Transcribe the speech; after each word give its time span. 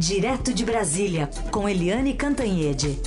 Direto 0.00 0.54
de 0.54 0.64
Brasília, 0.64 1.28
com 1.50 1.68
Eliane 1.68 2.14
Cantanhede. 2.14 2.98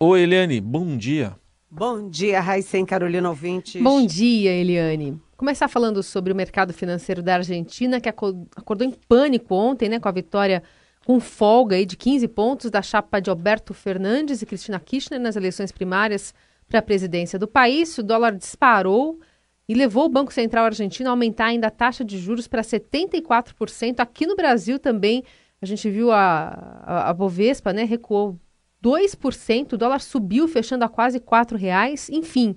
Oi, 0.00 0.22
Eliane, 0.22 0.60
bom 0.60 0.96
dia. 0.96 1.36
Bom 1.70 2.10
dia, 2.10 2.40
Raíssen 2.40 2.84
Carolina 2.84 3.28
Ouvintes. 3.28 3.80
Bom 3.80 4.04
dia, 4.04 4.50
Eliane. 4.50 5.16
Começar 5.36 5.68
falando 5.68 6.02
sobre 6.02 6.32
o 6.32 6.36
mercado 6.36 6.72
financeiro 6.72 7.22
da 7.22 7.36
Argentina, 7.36 8.00
que 8.00 8.08
acordou 8.08 8.84
em 8.84 8.90
pânico 8.90 9.54
ontem, 9.54 9.88
né, 9.88 10.00
com 10.00 10.08
a 10.08 10.12
vitória 10.12 10.60
com 11.06 11.20
folga 11.20 11.76
aí 11.76 11.86
de 11.86 11.96
15 11.96 12.26
pontos 12.26 12.68
da 12.68 12.82
chapa 12.82 13.20
de 13.20 13.30
Alberto 13.30 13.72
Fernandes 13.72 14.42
e 14.42 14.46
Cristina 14.46 14.80
Kirchner 14.80 15.20
nas 15.20 15.36
eleições 15.36 15.70
primárias 15.70 16.34
para 16.72 16.78
a 16.78 16.82
presidência 16.82 17.38
do 17.38 17.46
país. 17.46 17.98
O 17.98 18.02
dólar 18.02 18.34
disparou 18.34 19.20
e 19.68 19.74
levou 19.74 20.06
o 20.06 20.08
Banco 20.08 20.32
Central 20.32 20.64
argentino 20.64 21.10
a 21.10 21.12
aumentar 21.12 21.46
ainda 21.46 21.66
a 21.66 21.70
taxa 21.70 22.02
de 22.02 22.18
juros 22.18 22.48
para 22.48 22.62
74%. 22.62 24.00
Aqui 24.00 24.26
no 24.26 24.34
Brasil 24.34 24.78
também, 24.78 25.22
a 25.60 25.66
gente 25.66 25.88
viu 25.90 26.10
a, 26.10 26.82
a, 26.82 27.10
a 27.10 27.12
Bovespa, 27.12 27.74
né, 27.74 27.84
recuou 27.84 28.38
2%, 28.82 29.74
o 29.74 29.76
dólar 29.76 30.00
subiu, 30.00 30.48
fechando 30.48 30.82
a 30.82 30.88
quase 30.88 31.18
R$ 31.18 31.56
reais. 31.58 32.08
Enfim, 32.08 32.56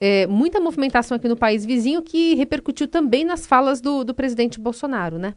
é, 0.00 0.24
muita 0.28 0.60
movimentação 0.60 1.16
aqui 1.16 1.28
no 1.28 1.36
país 1.36 1.66
vizinho 1.66 2.00
que 2.00 2.36
repercutiu 2.36 2.86
também 2.86 3.24
nas 3.24 3.44
falas 3.44 3.80
do, 3.80 4.04
do 4.04 4.14
presidente 4.14 4.60
Bolsonaro, 4.60 5.18
né? 5.18 5.34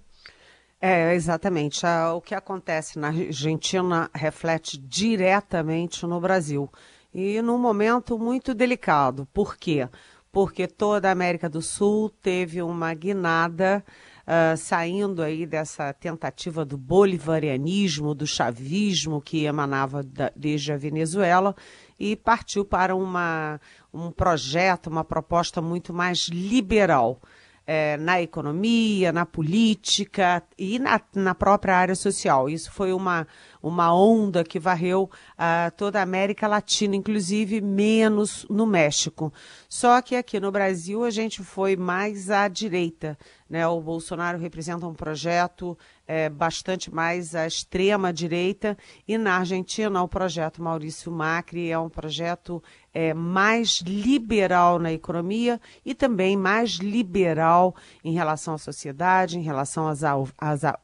É, 0.79 1.13
exatamente. 1.15 1.85
O 2.15 2.21
que 2.21 2.35
acontece 2.35 2.97
na 2.97 3.07
Argentina 3.07 4.09
reflete 4.13 4.77
diretamente 4.77 6.05
no 6.05 6.19
Brasil. 6.19 6.69
E 7.13 7.41
num 7.41 7.57
momento 7.57 8.17
muito 8.17 8.53
delicado. 8.53 9.27
Por 9.33 9.57
quê? 9.57 9.87
Porque 10.31 10.65
toda 10.65 11.09
a 11.09 11.11
América 11.11 11.49
do 11.49 11.61
Sul 11.61 12.09
teve 12.09 12.61
uma 12.61 12.93
guinada 12.93 13.83
uh, 14.21 14.55
saindo 14.55 15.21
aí 15.21 15.45
dessa 15.45 15.91
tentativa 15.93 16.63
do 16.63 16.77
bolivarianismo, 16.77 18.15
do 18.15 18.25
chavismo 18.25 19.21
que 19.21 19.43
emanava 19.43 20.01
da, 20.01 20.31
desde 20.35 20.71
a 20.71 20.77
Venezuela 20.77 21.53
e 21.99 22.15
partiu 22.15 22.63
para 22.63 22.95
uma, 22.95 23.59
um 23.93 24.09
projeto, 24.09 24.87
uma 24.87 25.03
proposta 25.03 25.61
muito 25.61 25.93
mais 25.93 26.29
liberal. 26.29 27.19
É, 27.65 27.95
na 27.97 28.21
economia, 28.21 29.13
na 29.13 29.25
política 29.25 30.43
e 30.57 30.79
na, 30.79 30.99
na 31.15 31.35
própria 31.35 31.77
área 31.77 31.95
social. 31.95 32.49
Isso 32.49 32.71
foi 32.71 32.91
uma, 32.91 33.25
uma 33.61 33.93
onda 33.95 34.43
que 34.43 34.59
varreu 34.59 35.03
uh, 35.03 35.71
toda 35.77 35.99
a 35.99 36.03
América 36.03 36.47
Latina, 36.47 36.95
inclusive 36.95 37.61
menos 37.61 38.45
no 38.49 38.65
México. 38.65 39.31
Só 39.69 40.01
que 40.01 40.15
aqui 40.15 40.39
no 40.39 40.51
Brasil 40.51 41.03
a 41.03 41.11
gente 41.11 41.43
foi 41.43 41.75
mais 41.75 42.29
à 42.31 42.47
direita. 42.47 43.17
Né? 43.49 43.65
O 43.67 43.79
Bolsonaro 43.79 44.39
representa 44.39 44.87
um 44.87 44.93
projeto 44.93 45.77
é, 46.11 46.27
bastante 46.27 46.93
mais 46.93 47.33
à 47.33 47.47
extrema 47.47 48.11
direita 48.11 48.77
e 49.07 49.17
na 49.17 49.37
Argentina 49.37 50.03
o 50.03 50.09
projeto 50.09 50.61
Maurício 50.61 51.09
Macri 51.09 51.71
é 51.71 51.79
um 51.79 51.87
projeto 51.87 52.61
é, 52.93 53.13
mais 53.13 53.81
liberal 53.85 54.77
na 54.77 54.91
economia 54.91 55.57
e 55.85 55.95
também 55.95 56.35
mais 56.35 56.71
liberal 56.71 57.73
em 58.03 58.11
relação 58.11 58.55
à 58.55 58.57
sociedade, 58.57 59.39
em 59.39 59.41
relação 59.41 59.87
aos, 59.87 60.03
aos, 60.03 60.33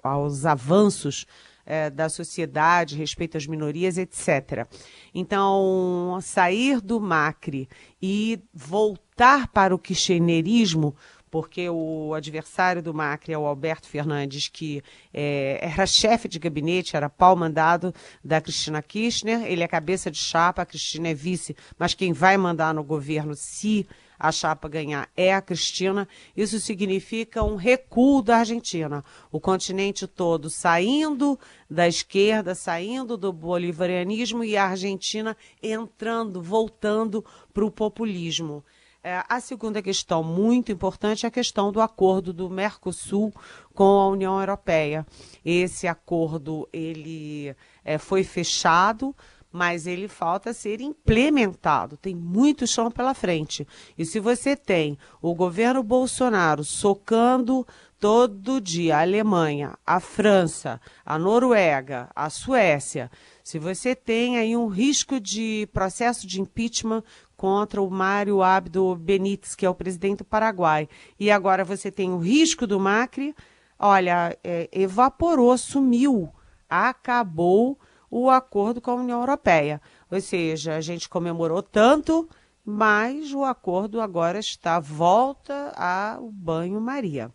aos 0.02 0.45
avanços 0.45 1.25
é, 1.66 1.89
da 1.89 2.08
sociedade, 2.08 2.95
respeito 2.95 3.36
às 3.36 3.45
minorias, 3.45 3.97
etc. 3.97 4.66
Então, 5.14 6.17
sair 6.22 6.80
do 6.80 7.02
Macri 7.02 7.67
e 8.02 8.39
voltar 8.53 9.50
para 9.50 9.75
o 9.75 9.80
kirchnerismo, 9.80 10.95
porque 11.30 11.70
o 11.70 12.14
adversário 12.14 12.81
do 12.81 12.94
Macri 12.94 13.33
é 13.33 13.38
o 13.38 13.45
Alberto 13.45 13.88
Fernandes, 13.88 14.47
que 14.47 14.81
é, 15.14 15.59
era 15.62 15.85
chefe 15.85 16.28
de 16.28 16.40
gabinete, 16.40 16.96
era 16.96 17.09
pau 17.09 17.35
mandado 17.35 17.94
da 18.24 18.40
Cristina 18.40 18.81
Kirchner, 18.81 19.44
ele 19.46 19.63
é 19.63 19.68
cabeça 19.68 20.09
de 20.09 20.18
chapa, 20.18 20.62
a 20.62 20.66
Cristina 20.66 21.09
é 21.09 21.13
vice, 21.13 21.56
mas 21.78 21.94
quem 21.94 22.13
vai 22.13 22.38
mandar 22.38 22.74
no 22.74 22.84
governo 22.84 23.34
se 23.35 23.88
a 24.19 24.31
chapa 24.31 24.68
ganhar 24.68 25.09
é 25.16 25.34
a 25.34 25.41
Cristina, 25.41 26.07
isso 26.35 26.59
significa 26.59 27.44
um 27.44 27.56
recuo 27.56 28.22
da 28.22 28.38
Argentina. 28.38 29.03
O 29.31 29.40
continente 29.40 30.07
todo 30.07 30.50
saindo 30.50 31.40
da 31.69 31.88
esquerda, 31.88 32.56
saindo 32.56 33.16
do 33.16 33.31
bolivarianismo 33.31 34.44
e 34.44 34.57
a 34.57 34.66
Argentina 34.66 35.38
entrando, 35.62 36.41
voltando 36.41 37.24
para 37.53 37.66
o 37.66 37.72
populismo. 37.72 38.63
É, 39.09 39.23
a 39.29 39.40
segunda 39.40 39.81
questão 39.81 40.22
muito 40.22 40.69
importante 40.69 41.25
é 41.25 41.29
a 41.29 41.31
questão 41.31 41.72
do 41.72 41.79
acordo 41.79 42.34
do 42.34 42.50
Mercosul 42.50 43.34
com 43.73 44.01
a 44.01 44.09
União 44.09 44.38
Europeia. 44.38 45.07
Esse 45.45 45.88
acordo 45.88 46.68
ele 46.73 47.56
é, 47.85 47.97
foi 47.97 48.25
fechado 48.25 49.16
mas 49.50 49.88
ele 49.88 50.07
falta 50.07 50.53
ser 50.53 50.81
implementado. 50.81 51.97
Tem 51.97 52.13
muito 52.13 52.68
chão 52.68 52.91
pela 52.91 53.13
frente. 53.13 53.66
E 53.97 54.06
se 54.06 54.19
você 54.19 54.56
tem 54.56 55.00
o 55.22 55.34
governo 55.34 55.81
Bolsonaro 55.81 56.63
socando 56.63 57.66
todo 58.00 58.62
dia 58.62 58.97
a 58.97 59.01
Alemanha, 59.01 59.74
a 59.85 60.00
França, 60.00 60.79
a 61.03 61.18
Noruega, 61.18 62.09
a 62.16 62.29
Suécia, 62.29 63.09
se 63.44 63.57
você 63.57 63.95
tem 63.95 64.38
aí 64.38 64.56
um 64.56 64.68
risco 64.68 65.19
de 65.19 65.68
processo 65.74 66.28
de 66.28 66.39
impeachment 66.39 67.03
contra 67.38 67.81
o 67.81 67.90
Mário 67.90 68.42
Abdo 68.42 68.96
Benítez, 68.96 69.56
que 69.56 69.66
é 69.66 69.70
o 69.70 69.75
presidente 69.75 70.18
do 70.20 70.25
Paraguai, 70.25 70.90
e 71.20 71.30
agora 71.30 71.64
você 71.64 71.92
tem 71.92 72.12
o 72.12 72.18
risco 72.18 72.66
do 72.66 72.80
Macri, 72.80 73.36
olha, 73.78 74.36
é, 74.44 74.68
evaporou, 74.72 75.56
sumiu, 75.58 76.34
acabou 76.68 77.80
o 78.09 78.30
acordo 78.30 78.81
com 78.81 78.92
a 78.92 78.96
União 78.96 79.20
Europeia. 79.20 79.80
Ou 80.09 80.20
seja, 80.20 80.75
a 80.75 80.81
gente 80.81 81.08
comemorou 81.08 81.62
tanto, 81.62 82.28
mas 82.66 83.34
o 83.34 83.44
acordo 83.44 84.02
agora 84.02 84.40
está 84.40 84.80
volta 84.80 85.72
ao 85.75 86.31
banho-maria. 86.31 87.31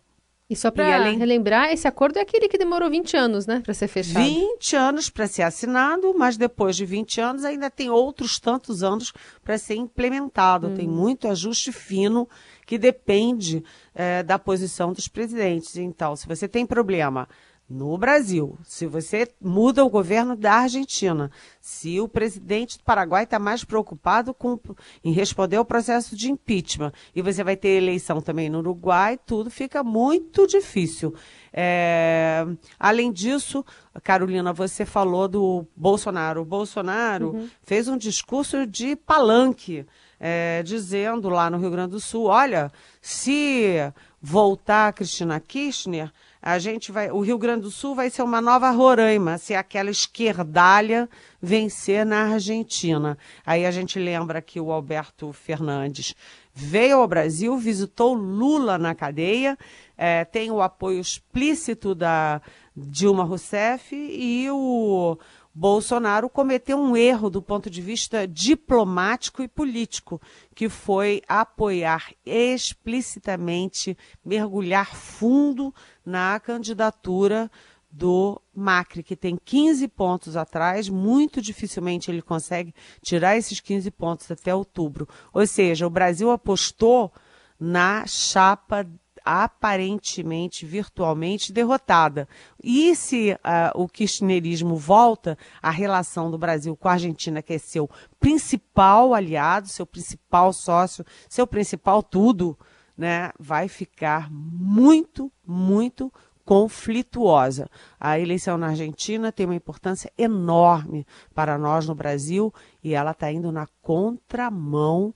E 0.53 0.55
só 0.55 0.69
para 0.69 0.95
além... 0.95 1.17
relembrar, 1.17 1.71
esse 1.71 1.87
acordo 1.87 2.17
é 2.17 2.21
aquele 2.21 2.47
que 2.47 2.59
demorou 2.59 2.87
20 2.89 3.17
anos, 3.17 3.47
né, 3.47 3.61
para 3.65 3.73
ser 3.73 3.87
fechado. 3.87 4.23
20 4.23 4.75
anos 4.75 5.09
para 5.09 5.25
ser 5.25 5.41
assinado, 5.41 6.13
mas 6.15 6.37
depois 6.37 6.75
de 6.75 6.85
20 6.85 7.19
anos 7.19 7.43
ainda 7.43 7.71
tem 7.71 7.89
outros 7.89 8.39
tantos 8.39 8.83
anos 8.83 9.11
para 9.43 9.57
ser 9.57 9.75
implementado. 9.75 10.67
Hum. 10.67 10.75
Tem 10.75 10.87
muito 10.87 11.27
ajuste 11.27 11.71
fino 11.71 12.29
que 12.67 12.77
depende 12.77 13.63
é, 13.95 14.21
da 14.21 14.37
posição 14.37 14.93
dos 14.93 15.07
presidentes. 15.07 15.75
Então, 15.75 16.15
se 16.15 16.27
você 16.27 16.47
tem 16.47 16.67
problema 16.67 17.27
no 17.69 17.97
Brasil. 17.97 18.57
Se 18.63 18.85
você 18.85 19.27
muda 19.41 19.83
o 19.83 19.89
governo 19.89 20.35
da 20.35 20.53
Argentina, 20.53 21.31
se 21.61 21.99
o 21.99 22.07
presidente 22.07 22.77
do 22.77 22.83
Paraguai 22.83 23.23
está 23.23 23.39
mais 23.39 23.63
preocupado 23.63 24.33
com, 24.33 24.59
em 25.03 25.11
responder 25.11 25.55
ao 25.55 25.65
processo 25.65 26.15
de 26.15 26.29
impeachment 26.29 26.91
e 27.15 27.21
você 27.21 27.43
vai 27.43 27.55
ter 27.55 27.69
eleição 27.69 28.21
também 28.21 28.49
no 28.49 28.59
Uruguai, 28.59 29.17
tudo 29.25 29.49
fica 29.49 29.83
muito 29.83 30.45
difícil. 30.45 31.13
É, 31.51 32.45
além 32.79 33.11
disso, 33.11 33.63
Carolina, 34.03 34.51
você 34.51 34.85
falou 34.85 35.27
do 35.27 35.65
Bolsonaro. 35.75 36.41
O 36.41 36.45
Bolsonaro 36.45 37.31
uhum. 37.31 37.49
fez 37.61 37.87
um 37.87 37.97
discurso 37.97 38.65
de 38.65 38.95
palanque, 38.95 39.85
é, 40.19 40.63
dizendo 40.63 41.29
lá 41.29 41.49
no 41.49 41.57
Rio 41.57 41.69
Grande 41.69 41.91
do 41.91 41.99
Sul: 41.99 42.25
olha, 42.25 42.71
se 42.99 43.75
voltar 44.19 44.87
a 44.87 44.93
Cristina 44.93 45.39
Kirchner 45.39 46.11
a 46.45 46.59
gente 46.59 46.91
vai, 46.91 47.09
o 47.09 47.21
Rio 47.21 47.37
Grande 47.37 47.61
do 47.61 47.71
Sul 47.71 47.95
vai 47.95 48.09
ser 48.09 48.21
uma 48.21 48.41
nova 48.41 48.69
Roraima, 48.69 49.37
se 49.37 49.55
aquela 49.55 49.89
esquerdalha 49.89 51.09
vencer 51.41 52.05
na 52.05 52.33
Argentina. 52.33 53.17
Aí 53.45 53.65
a 53.65 53.71
gente 53.71 53.97
lembra 53.97 54.41
que 54.41 54.59
o 54.59 54.69
Alberto 54.69 55.31
Fernandes 55.31 56.13
veio 56.53 56.97
ao 56.97 57.07
Brasil, 57.07 57.57
visitou 57.57 58.13
Lula 58.13 58.77
na 58.77 58.93
cadeia, 58.93 59.57
é, 59.97 60.25
tem 60.25 60.51
o 60.51 60.61
apoio 60.61 60.99
explícito 60.99 61.95
da 61.95 62.41
Dilma 62.75 63.23
Rousseff 63.23 63.95
e 63.95 64.51
o 64.51 65.17
Bolsonaro 65.55 66.29
cometeu 66.29 66.79
um 66.79 66.97
erro 66.97 67.29
do 67.29 67.41
ponto 67.41 67.69
de 67.69 67.79
vista 67.79 68.27
diplomático 68.27 69.43
e 69.43 69.47
político, 69.47 70.19
que 70.55 70.67
foi 70.67 71.21
apoiar 71.27 72.11
explicitamente, 72.25 73.95
mergulhar 74.25 74.95
fundo 74.95 75.73
na 76.03 76.39
candidatura 76.39 77.51
do 77.91 78.41
Macri, 78.55 79.03
que 79.03 79.15
tem 79.15 79.37
15 79.45 79.87
pontos 79.89 80.35
atrás, 80.35 80.89
muito 80.89 81.39
dificilmente 81.39 82.09
ele 82.09 82.23
consegue 82.23 82.73
tirar 83.03 83.37
esses 83.37 83.59
15 83.59 83.91
pontos 83.91 84.31
até 84.31 84.53
outubro. 84.55 85.07
Ou 85.31 85.45
seja, 85.45 85.85
o 85.85 85.91
Brasil 85.91 86.31
apostou 86.31 87.13
na 87.59 88.07
chapa 88.07 88.87
aparentemente, 89.23 90.65
virtualmente 90.65 91.51
derrotada. 91.51 92.27
E 92.63 92.95
se 92.95 93.31
uh, 93.31 93.81
o 93.81 93.87
kirchnerismo 93.87 94.75
volta, 94.75 95.37
a 95.61 95.69
relação 95.69 96.29
do 96.29 96.37
Brasil 96.37 96.75
com 96.75 96.87
a 96.87 96.93
Argentina, 96.93 97.41
que 97.41 97.53
é 97.53 97.57
seu 97.57 97.89
principal 98.19 99.13
aliado, 99.13 99.67
seu 99.67 99.85
principal 99.85 100.51
sócio, 100.53 101.05
seu 101.29 101.47
principal 101.47 102.01
tudo, 102.03 102.57
né, 102.97 103.31
vai 103.39 103.67
ficar 103.67 104.29
muito, 104.31 105.31
muito 105.45 106.11
conflituosa. 106.45 107.69
A 107.99 108.19
eleição 108.19 108.57
na 108.57 108.67
Argentina 108.67 109.31
tem 109.31 109.45
uma 109.45 109.55
importância 109.55 110.11
enorme 110.17 111.05
para 111.33 111.57
nós 111.57 111.87
no 111.87 111.95
Brasil 111.95 112.53
e 112.83 112.93
ela 112.93 113.11
está 113.11 113.31
indo 113.31 113.51
na 113.51 113.67
contramão 113.81 115.13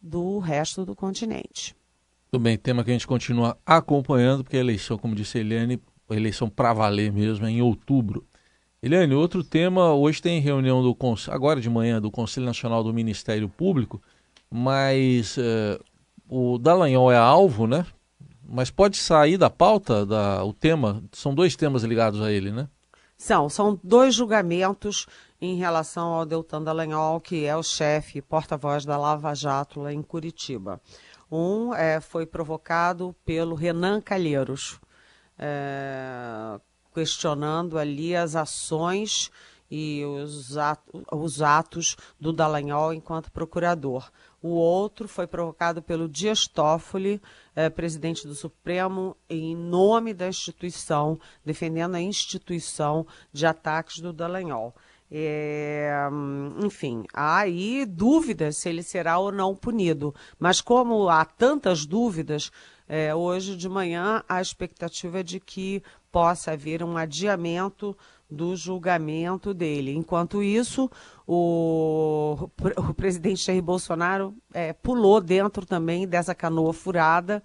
do 0.00 0.38
resto 0.38 0.84
do 0.84 0.96
continente. 0.96 1.76
Tudo 2.30 2.42
bem, 2.42 2.56
tema 2.56 2.84
que 2.84 2.90
a 2.90 2.92
gente 2.92 3.08
continua 3.08 3.58
acompanhando, 3.66 4.44
porque 4.44 4.56
a 4.56 4.60
eleição, 4.60 4.96
como 4.96 5.16
disse 5.16 5.38
a 5.38 5.40
Eliane, 5.40 5.82
a 6.08 6.14
eleição 6.14 6.48
para 6.48 6.72
valer 6.72 7.12
mesmo 7.12 7.44
é 7.44 7.50
em 7.50 7.60
outubro. 7.60 8.24
Eliane, 8.80 9.12
outro 9.14 9.42
tema, 9.42 9.92
hoje 9.92 10.22
tem 10.22 10.40
reunião 10.40 10.80
do 10.80 10.96
agora 11.28 11.60
de 11.60 11.68
manhã 11.68 12.00
do 12.00 12.08
Conselho 12.08 12.46
Nacional 12.46 12.84
do 12.84 12.94
Ministério 12.94 13.48
Público, 13.48 14.00
mas 14.48 15.36
uh, 15.38 15.84
o 16.28 16.56
Dallagnol 16.56 17.10
é 17.10 17.16
alvo, 17.16 17.66
né? 17.66 17.84
Mas 18.48 18.70
pode 18.70 18.96
sair 18.96 19.36
da 19.36 19.50
pauta 19.50 20.06
da, 20.06 20.44
o 20.44 20.52
tema? 20.52 21.02
São 21.10 21.34
dois 21.34 21.56
temas 21.56 21.82
ligados 21.82 22.22
a 22.22 22.30
ele, 22.30 22.52
né? 22.52 22.68
São, 23.18 23.48
são 23.48 23.78
dois 23.82 24.14
julgamentos 24.14 25.06
em 25.40 25.56
relação 25.56 26.14
ao 26.14 26.24
Deltan 26.24 26.62
Dallagnol, 26.62 27.20
que 27.20 27.44
é 27.44 27.56
o 27.56 27.62
chefe, 27.62 28.22
porta-voz 28.22 28.84
da 28.84 28.96
Lava 28.96 29.34
Jato 29.34 29.80
lá 29.80 29.92
em 29.92 30.00
Curitiba. 30.00 30.80
Um 31.30 31.74
é, 31.74 32.00
foi 32.00 32.26
provocado 32.26 33.14
pelo 33.24 33.54
Renan 33.54 34.00
Calheiros, 34.00 34.80
é, 35.38 36.60
questionando 36.92 37.78
ali 37.78 38.16
as 38.16 38.34
ações 38.34 39.30
e 39.70 40.04
os 40.04 40.58
atos, 40.58 41.02
os 41.12 41.42
atos 41.42 41.96
do 42.18 42.32
Dallagnol 42.32 42.92
enquanto 42.92 43.30
procurador. 43.30 44.10
O 44.42 44.48
outro 44.48 45.06
foi 45.06 45.26
provocado 45.26 45.82
pelo 45.82 46.08
Dias 46.08 46.46
Toffoli, 46.48 47.20
eh, 47.54 47.68
presidente 47.68 48.26
do 48.26 48.34
Supremo, 48.34 49.16
em 49.28 49.54
nome 49.54 50.14
da 50.14 50.28
instituição, 50.28 51.20
defendendo 51.44 51.94
a 51.94 52.00
instituição 52.00 53.06
de 53.32 53.46
ataques 53.46 54.00
do 54.00 54.12
Dallagnol. 54.12 54.74
É, 55.12 55.92
enfim, 56.64 57.04
há 57.12 57.38
aí 57.38 57.84
dúvidas 57.84 58.58
se 58.58 58.68
ele 58.68 58.82
será 58.82 59.18
ou 59.18 59.32
não 59.32 59.56
punido. 59.56 60.14
Mas 60.38 60.60
como 60.60 61.08
há 61.08 61.24
tantas 61.24 61.84
dúvidas, 61.84 62.52
é, 62.88 63.14
hoje 63.14 63.56
de 63.56 63.68
manhã 63.68 64.22
a 64.28 64.40
expectativa 64.40 65.20
é 65.20 65.22
de 65.22 65.40
que 65.40 65.82
possa 66.12 66.52
haver 66.52 66.82
um 66.82 66.96
adiamento 66.96 67.96
do 68.30 68.54
julgamento 68.54 69.52
dele. 69.52 69.92
Enquanto 69.92 70.42
isso, 70.42 70.88
o, 71.26 72.48
o 72.76 72.94
presidente 72.94 73.44
Jair 73.44 73.62
Bolsonaro 73.62 74.34
é, 74.54 74.72
pulou 74.72 75.20
dentro 75.20 75.66
também 75.66 76.06
dessa 76.06 76.34
canoa 76.34 76.72
furada. 76.72 77.42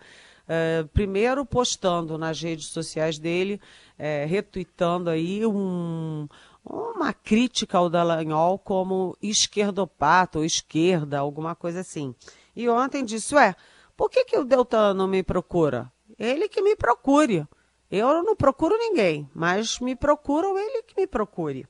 É, 0.48 0.86
primeiro 0.94 1.44
postando 1.44 2.20
nas 2.20 2.40
redes 2.40 2.68
sociais 2.68 3.18
dele, 3.18 3.60
é, 3.98 4.26
retuitando 4.26 5.10
aí 5.10 5.44
um, 5.44 6.28
uma 6.66 7.14
crítica 7.14 7.78
ao 7.78 7.90
Dallagnol 7.90 8.58
como 8.58 9.16
esquerdopata 9.22 10.40
ou 10.40 10.46
esquerda, 10.46 11.20
alguma 11.20 11.56
coisa 11.56 11.82
assim. 11.82 12.16
E 12.56 12.68
ontem 12.68 13.06
disse, 13.06 13.36
ué, 13.36 13.56
por 13.96 14.10
que, 14.10 14.26
que 14.26 14.38
o 14.38 14.44
Deltan 14.44 14.94
não 14.94 15.08
me 15.08 15.22
procura? 15.22 15.92
Ele 16.18 16.50
que 16.50 16.62
me 16.62 16.76
procure. 16.76 17.48
Eu 17.90 18.24
não 18.24 18.36
procuro 18.36 18.76
ninguém, 18.78 19.30
mas 19.34 19.80
me 19.80 19.96
procuram 19.96 20.58
ele 20.58 20.82
que 20.84 21.00
me 21.00 21.06
procure. 21.06 21.68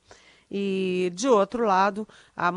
E, 0.50 1.10
de 1.14 1.28
outro 1.28 1.64
lado, 1.64 2.06
a, 2.36 2.52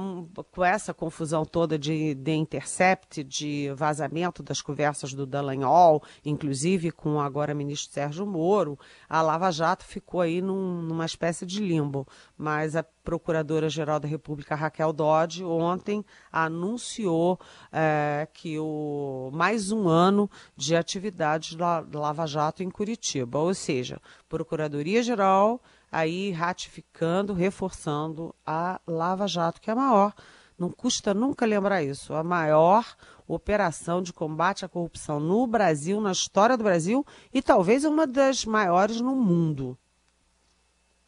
com 0.51 0.63
essa 0.63 0.94
confusão 0.94 1.44
toda 1.44 1.77
de, 1.77 2.13
de 2.13 2.33
intercept, 2.33 3.24
de 3.24 3.71
vazamento 3.75 4.44
das 4.44 4.62
conversas 4.62 5.13
do 5.13 5.25
Dallagnol, 5.25 6.03
inclusive 6.24 6.91
com 6.91 7.19
agora 7.19 7.53
ministro 7.53 7.91
Sérgio 7.91 8.25
Moro, 8.25 8.77
a 9.09 9.21
Lava 9.21 9.51
Jato 9.51 9.83
ficou 9.83 10.21
aí 10.21 10.41
num, 10.41 10.81
numa 10.83 11.06
espécie 11.06 11.45
de 11.45 11.62
limbo. 11.62 12.07
Mas 12.38 12.75
a 12.75 12.83
Procuradora-Geral 12.83 14.00
da 14.00 14.07
República, 14.07 14.53
Raquel 14.53 14.94
Dodge, 14.94 15.44
ontem 15.44 16.06
anunciou 16.31 17.39
é, 17.71 18.27
que 18.31 18.59
o 18.59 19.31
mais 19.33 19.71
um 19.71 19.88
ano 19.88 20.30
de 20.56 20.75
atividade 20.75 21.57
da 21.57 21.83
Lava 21.91 22.27
Jato 22.27 22.62
em 22.62 22.69
Curitiba. 22.69 23.39
Ou 23.39 23.53
seja, 23.56 24.00
Procuradoria-Geral 24.27 25.59
aí 25.91 26.31
ratificando, 26.31 27.33
reforçando 27.33 28.33
a 28.45 28.80
Lava 28.88 29.27
Jato, 29.27 29.62
que 29.62 29.69
é 29.69 29.74
a 29.74 29.75
maior, 29.75 30.13
não 30.57 30.69
custa 30.69 31.13
nunca 31.13 31.45
lembrar 31.45 31.83
isso, 31.83 32.13
a 32.13 32.24
maior 32.24 32.86
operação 33.27 34.01
de 34.01 34.12
combate 34.12 34.65
à 34.65 34.68
corrupção 34.68 35.19
no 35.19 35.45
Brasil, 35.47 36.01
na 36.01 36.12
história 36.12 36.57
do 36.57 36.63
Brasil, 36.63 37.06
e 37.33 37.41
talvez 37.41 37.86
uma 37.86 38.06
das 38.06 38.44
maiores 38.44 39.00
no 39.00 39.15
mundo. 39.15 39.77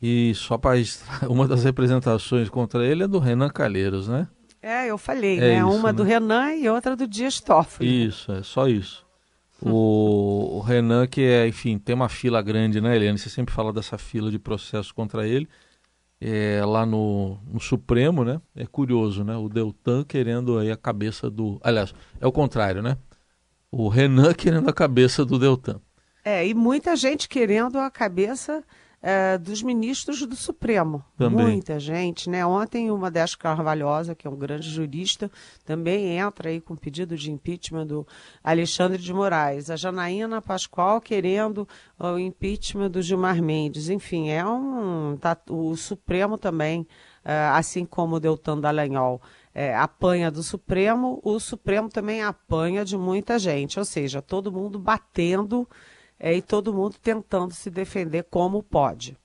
E 0.02 0.34
só 0.36 0.58
para 0.58 0.76
uma 1.30 1.48
das 1.48 1.64
representações 1.64 2.50
contra 2.50 2.86
ele 2.86 3.04
é 3.04 3.08
do 3.08 3.20
Renan 3.20 3.50
Calheiros, 3.50 4.08
né? 4.08 4.28
É, 4.62 4.88
eu 4.88 4.98
falei, 4.98 5.38
é 5.38 5.42
né? 5.42 5.58
Isso, 5.58 5.70
uma 5.70 5.92
né? 5.92 5.94
do 5.94 6.04
Renan 6.04 6.54
e 6.54 6.70
outra 6.70 6.96
do 6.96 7.08
Dias 7.08 7.40
Toffoli. 7.40 8.06
Isso, 8.08 8.32
é 8.32 8.44
só 8.44 8.68
isso. 8.68 9.06
O, 9.62 10.58
o, 10.58 10.60
Renan, 10.60 11.06
que 11.06 11.22
é, 11.22 11.48
enfim, 11.48 11.78
tem 11.78 11.94
uma 11.94 12.10
fila 12.10 12.42
grande, 12.42 12.82
né, 12.82 12.96
Eliane? 12.96 13.18
Você 13.18 13.30
sempre 13.30 13.54
fala 13.54 13.72
dessa 13.72 13.98
fila 13.98 14.32
de 14.32 14.40
processo 14.40 14.94
contra 14.94 15.28
ele. 15.28 15.48
É, 16.20 16.64
lá 16.66 16.86
no, 16.86 17.40
no, 17.48 17.60
Supremo, 17.60 18.24
né? 18.24 18.42
É 18.56 18.66
curioso, 18.66 19.24
né? 19.24 19.36
O 19.36 19.50
Deltan 19.50 20.04
querendo 20.04 20.58
aí 20.58 20.72
a 20.72 20.78
cabeça 20.78 21.30
do. 21.30 21.60
Aliás, 21.64 21.94
é 22.20 22.28
o 22.28 22.32
contrário, 22.32 22.82
né? 22.82 22.98
O 23.72 23.88
Renan 23.88 24.34
querendo 24.36 24.70
a 24.70 24.74
cabeça 24.74 25.26
do 25.26 25.40
Deltan. 25.40 25.80
É, 26.24 26.48
e 26.48 26.54
muita 26.54 26.96
gente 26.96 27.28
querendo 27.28 27.80
a 27.80 27.90
cabeça 27.90 28.64
é, 29.02 29.38
dos 29.38 29.64
ministros 29.64 30.26
do 30.26 30.36
Supremo. 30.36 31.04
Também. 31.18 31.46
Muita 31.46 31.80
gente, 31.80 32.30
né? 32.30 32.46
Ontem 32.46 32.92
uma 32.92 33.10
Décio 33.10 33.38
Carvalhosa, 33.38 34.14
que 34.14 34.28
é 34.28 34.30
um 34.30 34.36
grande 34.36 34.70
jurista, 34.70 35.32
também 35.66 36.18
entra 36.18 36.50
aí 36.50 36.62
com 36.62 36.76
pedido 36.76 37.18
de 37.18 37.32
impeachment 37.32 37.88
do 37.88 38.06
Alexandre 38.44 39.00
de 39.00 39.14
Moraes. 39.14 39.70
A 39.70 39.76
Janaína 39.76 40.42
Pascoal 40.42 41.02
querendo 41.02 41.68
o 41.98 42.20
impeachment 42.20 42.92
do 42.92 43.02
Gilmar 43.02 43.42
Mendes. 43.42 43.90
Enfim, 43.90 44.30
é 44.30 44.46
um. 44.46 45.18
Tá, 45.20 45.36
o 45.50 45.76
Supremo 45.76 46.38
também, 46.38 46.86
é, 47.26 47.48
assim 47.54 47.86
como 47.86 48.18
o 48.18 48.20
Deltan 48.20 48.60
Dallagnol. 48.60 49.20
É, 49.54 49.76
apanha 49.76 50.32
do 50.32 50.42
Supremo, 50.42 51.20
o 51.24 51.38
Supremo 51.38 51.90
também 51.90 52.24
apanha 52.24 52.86
de 52.86 52.96
muita 52.96 53.38
gente, 53.38 53.78
ou 53.78 53.84
seja, 53.84 54.22
todo 54.22 54.50
mundo 54.50 54.80
batendo 54.80 55.68
é, 56.24 56.36
e 56.36 56.42
todo 56.42 56.72
mundo 56.72 56.96
tentando 57.02 57.52
se 57.52 57.72
defender 57.72 58.24
como 58.30 58.62
pode. 58.62 59.18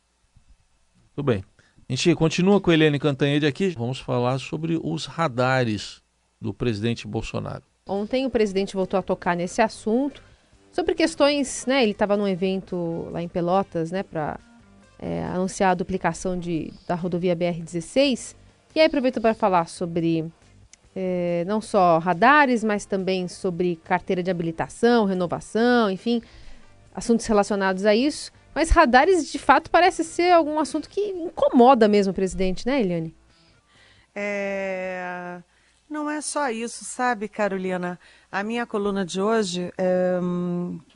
Tudo 1.14 1.26
bem. 1.26 1.44
A 1.86 1.92
gente 1.92 2.14
continua 2.14 2.58
com 2.58 2.70
a 2.70 2.74
Helene 2.74 2.98
Cantanhede 2.98 3.46
aqui. 3.46 3.68
Vamos 3.68 4.00
falar 4.00 4.38
sobre 4.38 4.80
os 4.82 5.04
radares 5.04 6.02
do 6.40 6.54
presidente 6.54 7.06
Bolsonaro. 7.06 7.62
Ontem 7.86 8.24
o 8.24 8.30
presidente 8.30 8.74
voltou 8.74 8.98
a 8.98 9.02
tocar 9.02 9.36
nesse 9.36 9.60
assunto 9.60 10.22
sobre 10.72 10.94
questões, 10.94 11.66
né? 11.66 11.82
Ele 11.82 11.92
estava 11.92 12.16
num 12.16 12.26
evento 12.26 13.08
lá 13.12 13.22
em 13.22 13.28
Pelotas, 13.28 13.90
né, 13.92 14.02
para 14.02 14.40
é, 14.98 15.22
anunciar 15.24 15.70
a 15.72 15.74
duplicação 15.74 16.38
de, 16.38 16.72
da 16.88 16.94
rodovia 16.94 17.36
BR-16. 17.36 18.34
E 18.74 18.80
aí 18.80 18.86
aproveitou 18.86 19.22
para 19.22 19.34
falar 19.34 19.68
sobre 19.68 20.24
é, 20.94 21.44
não 21.46 21.60
só 21.60 21.98
radares, 21.98 22.64
mas 22.64 22.84
também 22.86 23.28
sobre 23.28 23.76
carteira 23.84 24.22
de 24.22 24.30
habilitação, 24.30 25.04
renovação, 25.04 25.90
enfim, 25.90 26.20
assuntos 26.96 27.26
relacionados 27.26 27.84
a 27.84 27.94
isso. 27.94 28.32
Mas 28.54 28.70
radares, 28.70 29.30
de 29.30 29.38
fato, 29.38 29.70
parece 29.70 30.02
ser 30.02 30.32
algum 30.32 30.58
assunto 30.58 30.88
que 30.88 31.00
incomoda 31.00 31.86
mesmo 31.86 32.10
o 32.10 32.14
presidente, 32.14 32.66
né, 32.66 32.80
Eliane? 32.80 33.14
É... 34.14 35.42
Não 35.88 36.10
é 36.10 36.20
só 36.20 36.50
isso, 36.50 36.84
sabe, 36.84 37.28
Carolina? 37.28 38.00
A 38.32 38.42
minha 38.42 38.66
coluna 38.66 39.04
de 39.04 39.20
hoje, 39.20 39.72
é, 39.78 40.18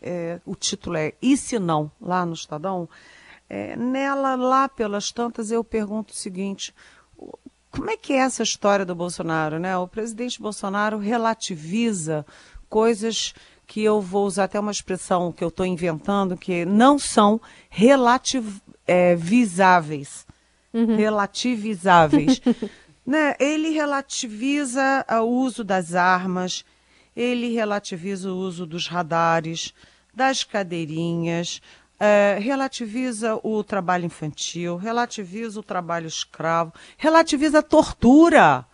é, 0.02 0.40
o 0.44 0.56
título 0.56 0.96
é 0.96 1.12
E 1.22 1.36
se 1.36 1.60
não, 1.60 1.92
lá 2.00 2.26
no 2.26 2.32
Estadão. 2.32 2.88
É, 3.48 3.76
nela, 3.76 4.34
lá 4.34 4.68
pelas 4.68 5.12
tantas, 5.12 5.52
eu 5.52 5.62
pergunto 5.62 6.12
o 6.12 6.16
seguinte: 6.16 6.74
como 7.70 7.88
é 7.88 7.96
que 7.96 8.12
é 8.12 8.16
essa 8.16 8.42
história 8.42 8.84
do 8.84 8.94
Bolsonaro, 8.96 9.60
né? 9.60 9.76
O 9.76 9.86
presidente 9.86 10.40
Bolsonaro 10.40 10.98
relativiza 10.98 12.26
coisas 12.68 13.32
que 13.70 13.82
eu 13.84 14.00
vou 14.00 14.26
usar 14.26 14.44
até 14.44 14.58
uma 14.58 14.72
expressão 14.72 15.30
que 15.30 15.44
eu 15.44 15.48
estou 15.48 15.64
inventando, 15.64 16.36
que 16.36 16.64
não 16.64 16.98
são 16.98 17.40
relativizáveis. 17.68 20.26
É, 20.74 20.76
uhum. 20.76 20.96
Relativizáveis. 20.96 22.42
né? 23.06 23.36
Ele 23.38 23.68
relativiza 23.68 25.06
o 25.08 25.22
uso 25.22 25.62
das 25.62 25.94
armas, 25.94 26.64
ele 27.14 27.54
relativiza 27.54 28.32
o 28.32 28.36
uso 28.36 28.66
dos 28.66 28.88
radares, 28.88 29.72
das 30.12 30.42
cadeirinhas, 30.42 31.62
é, 32.00 32.40
relativiza 32.42 33.38
o 33.40 33.62
trabalho 33.62 34.06
infantil, 34.06 34.78
relativiza 34.78 35.60
o 35.60 35.62
trabalho 35.62 36.08
escravo, 36.08 36.72
relativiza 36.98 37.60
a 37.60 37.62
tortura, 37.62 38.66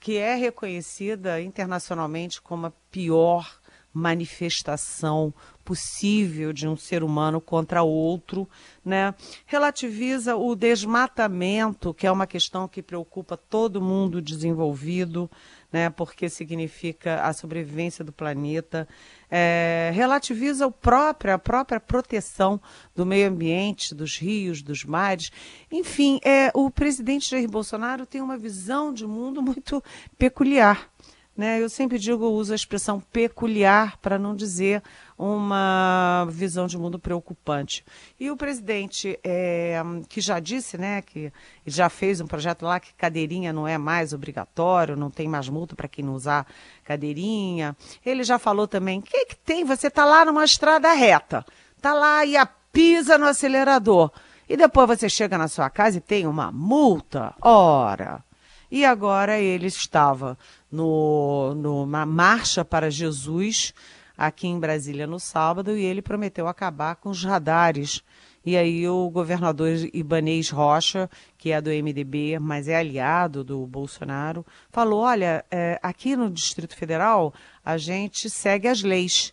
que 0.00 0.16
é 0.16 0.36
reconhecida 0.36 1.40
internacionalmente 1.40 2.40
como 2.40 2.66
a 2.66 2.72
pior 2.92 3.63
manifestação 3.94 5.32
possível 5.64 6.52
de 6.52 6.68
um 6.68 6.76
ser 6.76 7.02
humano 7.02 7.40
contra 7.40 7.82
outro, 7.82 8.46
né? 8.84 9.14
Relativiza 9.46 10.36
o 10.36 10.54
desmatamento, 10.54 11.94
que 11.94 12.06
é 12.06 12.10
uma 12.10 12.26
questão 12.26 12.68
que 12.68 12.82
preocupa 12.82 13.36
todo 13.36 13.80
mundo 13.80 14.20
desenvolvido, 14.20 15.30
né? 15.72 15.88
Porque 15.88 16.28
significa 16.28 17.22
a 17.22 17.32
sobrevivência 17.32 18.04
do 18.04 18.12
planeta. 18.12 18.86
É, 19.30 19.90
relativiza 19.94 20.66
o 20.66 20.72
próprio, 20.72 21.32
a 21.32 21.38
própria 21.38 21.80
proteção 21.80 22.60
do 22.94 23.06
meio 23.06 23.28
ambiente, 23.28 23.94
dos 23.94 24.18
rios, 24.18 24.60
dos 24.60 24.84
mares. 24.84 25.30
Enfim, 25.70 26.20
é, 26.24 26.50
o 26.52 26.70
presidente 26.70 27.30
Jair 27.30 27.48
Bolsonaro 27.48 28.04
tem 28.04 28.20
uma 28.20 28.36
visão 28.36 28.92
de 28.92 29.06
mundo 29.06 29.40
muito 29.40 29.82
peculiar. 30.18 30.90
Né? 31.36 31.60
Eu 31.60 31.68
sempre 31.68 31.98
digo, 31.98 32.26
uso 32.26 32.52
a 32.52 32.56
expressão 32.56 33.00
peculiar 33.00 33.96
para 33.98 34.16
não 34.18 34.36
dizer 34.36 34.80
uma 35.18 36.26
visão 36.30 36.68
de 36.68 36.78
mundo 36.78 36.96
preocupante. 36.96 37.84
E 38.20 38.30
o 38.30 38.36
presidente, 38.36 39.18
é, 39.24 39.82
que 40.08 40.20
já 40.20 40.38
disse, 40.38 40.78
né, 40.78 41.02
que 41.02 41.32
já 41.66 41.88
fez 41.88 42.20
um 42.20 42.26
projeto 42.26 42.62
lá 42.62 42.78
que 42.78 42.94
cadeirinha 42.94 43.52
não 43.52 43.66
é 43.66 43.76
mais 43.76 44.12
obrigatório, 44.12 44.96
não 44.96 45.10
tem 45.10 45.26
mais 45.26 45.48
multa 45.48 45.74
para 45.74 45.88
quem 45.88 46.04
não 46.04 46.14
usar 46.14 46.46
cadeirinha. 46.84 47.76
Ele 48.06 48.22
já 48.22 48.38
falou 48.38 48.68
também, 48.68 49.00
o 49.00 49.02
que, 49.02 49.26
que 49.26 49.36
tem? 49.36 49.64
Você 49.64 49.88
está 49.88 50.04
lá 50.04 50.24
numa 50.24 50.44
estrada 50.44 50.92
reta, 50.92 51.44
está 51.76 51.92
lá 51.92 52.24
e 52.24 52.36
a 52.36 52.46
pisa 52.46 53.18
no 53.18 53.26
acelerador. 53.26 54.12
E 54.48 54.56
depois 54.56 54.86
você 54.86 55.08
chega 55.08 55.36
na 55.36 55.48
sua 55.48 55.68
casa 55.68 55.98
e 55.98 56.00
tem 56.00 56.26
uma 56.26 56.52
multa. 56.52 57.34
Ora. 57.40 58.22
E 58.70 58.84
agora 58.84 59.38
ele 59.38 59.66
estava 59.66 60.36
no, 60.74 61.54
numa 61.54 62.04
marcha 62.04 62.64
para 62.64 62.90
Jesus 62.90 63.72
aqui 64.18 64.46
em 64.46 64.58
Brasília 64.58 65.06
no 65.06 65.20
sábado 65.20 65.76
e 65.76 65.84
ele 65.84 66.02
prometeu 66.02 66.48
acabar 66.48 66.96
com 66.96 67.10
os 67.10 67.24
radares. 67.24 68.02
E 68.44 68.56
aí 68.56 68.86
o 68.86 69.08
governador 69.08 69.70
Ibanês 69.92 70.50
Rocha, 70.50 71.08
que 71.38 71.50
é 71.50 71.60
do 71.60 71.70
MDB, 71.70 72.38
mas 72.38 72.68
é 72.68 72.76
aliado 72.76 73.42
do 73.42 73.66
Bolsonaro, 73.66 74.44
falou: 74.70 75.00
olha, 75.00 75.44
é, 75.50 75.78
aqui 75.82 76.14
no 76.14 76.28
Distrito 76.30 76.76
Federal 76.76 77.32
a 77.64 77.78
gente 77.78 78.28
segue 78.28 78.68
as 78.68 78.82
leis. 78.82 79.32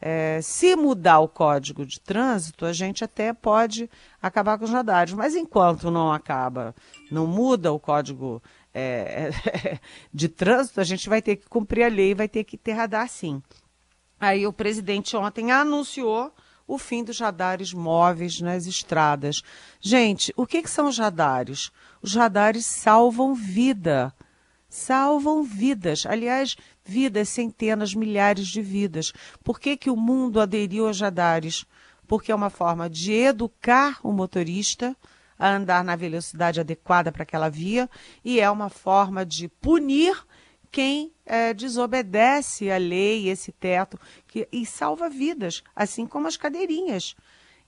É, 0.00 0.40
se 0.42 0.76
mudar 0.76 1.20
o 1.20 1.28
código 1.28 1.86
de 1.86 1.98
trânsito, 1.98 2.66
a 2.66 2.74
gente 2.74 3.02
até 3.02 3.32
pode 3.32 3.88
acabar 4.20 4.58
com 4.58 4.66
os 4.66 4.70
radares, 4.70 5.14
mas 5.14 5.34
enquanto 5.34 5.90
não 5.90 6.12
acaba, 6.12 6.74
não 7.10 7.26
muda 7.26 7.72
o 7.72 7.80
código 7.80 8.42
é, 8.74 9.30
de 10.12 10.28
trânsito, 10.28 10.80
a 10.80 10.84
gente 10.84 11.08
vai 11.08 11.22
ter 11.22 11.36
que 11.36 11.48
cumprir 11.48 11.84
a 11.84 11.88
lei, 11.88 12.14
vai 12.14 12.28
ter 12.28 12.42
que 12.44 12.58
ter 12.58 12.72
radar 12.72 13.08
sim. 13.08 13.40
Aí 14.18 14.46
o 14.46 14.52
presidente 14.52 15.16
ontem 15.16 15.52
anunciou 15.52 16.32
o 16.66 16.78
fim 16.78 17.04
dos 17.04 17.20
radares 17.20 17.72
móveis 17.72 18.40
nas 18.40 18.66
estradas. 18.66 19.42
Gente, 19.80 20.32
o 20.36 20.46
que, 20.46 20.62
que 20.62 20.70
são 20.70 20.88
os 20.88 20.98
radares? 20.98 21.70
Os 22.02 22.14
radares 22.14 22.66
salvam 22.66 23.34
vida. 23.34 24.12
Salvam 24.68 25.42
vidas. 25.42 26.04
Aliás, 26.06 26.56
vidas, 26.84 27.28
centenas, 27.28 27.94
milhares 27.94 28.48
de 28.48 28.62
vidas. 28.62 29.12
Por 29.42 29.60
que, 29.60 29.76
que 29.76 29.90
o 29.90 29.96
mundo 29.96 30.40
aderiu 30.40 30.86
aos 30.86 31.00
radares? 31.00 31.64
Porque 32.06 32.32
é 32.32 32.34
uma 32.34 32.50
forma 32.50 32.88
de 32.88 33.12
educar 33.12 34.00
o 34.02 34.12
motorista 34.12 34.96
a 35.38 35.50
andar 35.50 35.84
na 35.84 35.96
velocidade 35.96 36.60
adequada 36.60 37.10
para 37.10 37.22
aquela 37.22 37.48
via 37.48 37.88
e 38.24 38.40
é 38.40 38.50
uma 38.50 38.68
forma 38.68 39.24
de 39.24 39.48
punir 39.48 40.24
quem 40.70 41.12
é, 41.24 41.54
desobedece 41.54 42.70
a 42.70 42.76
lei, 42.76 43.28
esse 43.28 43.52
teto, 43.52 43.98
que, 44.26 44.48
e 44.50 44.66
salva 44.66 45.08
vidas, 45.08 45.62
assim 45.74 46.04
como 46.04 46.26
as 46.26 46.36
cadeirinhas. 46.36 47.14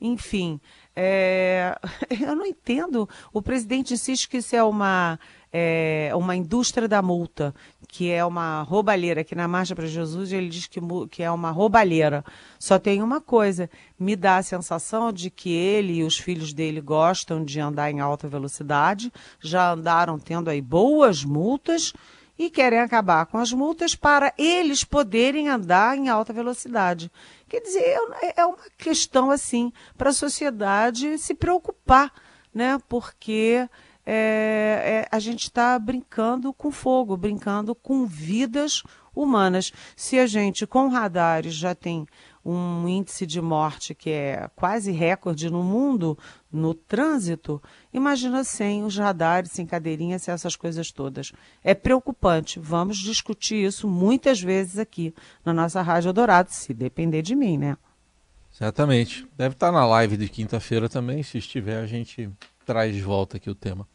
Enfim, 0.00 0.60
é, 0.94 1.78
eu 2.20 2.34
não 2.34 2.44
entendo. 2.44 3.08
O 3.32 3.40
presidente 3.40 3.94
insiste 3.94 4.28
que 4.28 4.38
isso 4.38 4.56
é 4.56 4.62
uma, 4.62 5.18
é, 5.52 6.10
uma 6.14 6.34
indústria 6.34 6.88
da 6.88 7.00
multa, 7.00 7.54
que 7.96 8.10
é 8.10 8.22
uma 8.22 8.60
roubalheira. 8.60 9.22
Aqui 9.22 9.34
na 9.34 9.48
Marcha 9.48 9.74
para 9.74 9.86
Jesus 9.86 10.30
ele 10.30 10.50
diz 10.50 10.66
que, 10.66 10.78
que 11.10 11.22
é 11.22 11.30
uma 11.30 11.50
roubalheira. 11.50 12.22
Só 12.58 12.78
tem 12.78 13.02
uma 13.02 13.22
coisa: 13.22 13.70
me 13.98 14.14
dá 14.14 14.36
a 14.36 14.42
sensação 14.42 15.10
de 15.10 15.30
que 15.30 15.50
ele 15.50 15.94
e 15.94 16.04
os 16.04 16.18
filhos 16.18 16.52
dele 16.52 16.82
gostam 16.82 17.42
de 17.42 17.58
andar 17.58 17.90
em 17.90 18.00
alta 18.00 18.28
velocidade, 18.28 19.10
já 19.40 19.72
andaram 19.72 20.18
tendo 20.18 20.50
aí 20.50 20.60
boas 20.60 21.24
multas 21.24 21.94
e 22.38 22.50
querem 22.50 22.80
acabar 22.80 23.24
com 23.24 23.38
as 23.38 23.50
multas 23.50 23.94
para 23.94 24.30
eles 24.36 24.84
poderem 24.84 25.48
andar 25.48 25.96
em 25.96 26.10
alta 26.10 26.34
velocidade. 26.34 27.10
Quer 27.48 27.60
dizer, 27.60 27.96
é, 28.20 28.42
é 28.42 28.44
uma 28.44 28.58
questão 28.76 29.30
assim 29.30 29.72
para 29.96 30.10
a 30.10 30.12
sociedade 30.12 31.16
se 31.16 31.34
preocupar, 31.34 32.12
né? 32.52 32.78
Porque 32.90 33.66
é, 34.08 35.02
é, 35.02 35.08
a 35.10 35.18
gente 35.18 35.42
está 35.42 35.76
brincando 35.76 36.52
com 36.52 36.70
fogo, 36.70 37.16
brincando 37.16 37.74
com 37.74 38.06
vidas 38.06 38.84
humanas. 39.12 39.72
Se 39.96 40.16
a 40.18 40.26
gente 40.26 40.64
com 40.64 40.86
radares 40.86 41.54
já 41.54 41.74
tem 41.74 42.06
um 42.44 42.86
índice 42.86 43.26
de 43.26 43.40
morte 43.40 43.92
que 43.92 44.10
é 44.10 44.48
quase 44.54 44.92
recorde 44.92 45.50
no 45.50 45.64
mundo 45.64 46.16
no 46.52 46.72
trânsito, 46.72 47.60
imagina 47.92 48.44
sem 48.44 48.84
os 48.84 48.96
radares, 48.96 49.50
sem 49.50 49.66
cadeirinhas, 49.66 50.22
sem 50.22 50.32
essas 50.32 50.54
coisas 50.54 50.92
todas. 50.92 51.32
É 51.64 51.74
preocupante. 51.74 52.60
Vamos 52.60 52.98
discutir 52.98 53.64
isso 53.66 53.88
muitas 53.88 54.40
vezes 54.40 54.78
aqui 54.78 55.12
na 55.44 55.52
nossa 55.52 55.82
Rádio 55.82 56.12
Dourado, 56.12 56.52
se 56.52 56.72
depender 56.72 57.22
de 57.22 57.34
mim, 57.34 57.58
né? 57.58 57.76
Certamente. 58.52 59.26
Deve 59.36 59.54
estar 59.54 59.72
na 59.72 59.84
live 59.84 60.16
de 60.16 60.28
quinta-feira 60.28 60.88
também. 60.88 61.22
Se 61.24 61.38
estiver, 61.38 61.78
a 61.78 61.86
gente 61.86 62.30
traz 62.64 62.94
de 62.94 63.02
volta 63.02 63.36
aqui 63.36 63.50
o 63.50 63.54
tema. 63.54 63.86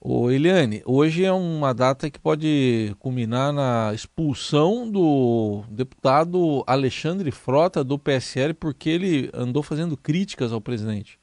Ô 0.00 0.30
Eliane, 0.30 0.80
hoje 0.86 1.24
é 1.24 1.32
uma 1.32 1.74
data 1.74 2.08
que 2.08 2.20
pode 2.20 2.94
culminar 3.00 3.52
na 3.52 3.92
expulsão 3.92 4.88
do 4.88 5.64
deputado 5.68 6.62
Alexandre 6.68 7.32
Frota 7.32 7.82
do 7.82 7.98
PSL 7.98 8.54
porque 8.54 8.88
ele 8.88 9.28
andou 9.34 9.60
fazendo 9.60 9.96
críticas 9.96 10.52
ao 10.52 10.60
presidente. 10.60 11.18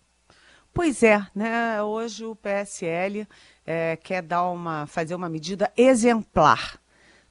Pois 0.73 1.03
é, 1.03 1.25
né? 1.33 1.81
Hoje 1.81 2.25
o 2.25 2.35
PSL 2.35 3.25
é, 3.65 3.95
quer 3.95 4.21
dar 4.21 4.49
uma, 4.49 4.85
fazer 4.85 5.15
uma 5.15 5.29
medida 5.29 5.71
exemplar. 5.77 6.77